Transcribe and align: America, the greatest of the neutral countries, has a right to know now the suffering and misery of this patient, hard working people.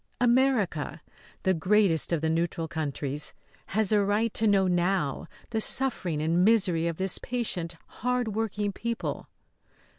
America, 0.19 0.99
the 1.43 1.53
greatest 1.53 2.11
of 2.11 2.21
the 2.21 2.29
neutral 2.31 2.67
countries, 2.67 3.35
has 3.67 3.91
a 3.91 4.03
right 4.03 4.33
to 4.33 4.47
know 4.47 4.65
now 4.65 5.27
the 5.51 5.61
suffering 5.61 6.19
and 6.23 6.43
misery 6.43 6.87
of 6.87 6.97
this 6.97 7.19
patient, 7.19 7.75
hard 7.85 8.29
working 8.29 8.71
people. 8.71 9.27